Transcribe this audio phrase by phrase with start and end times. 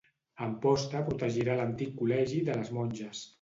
[0.45, 3.23] Amposta protegirà l'antic col·legi de les monges.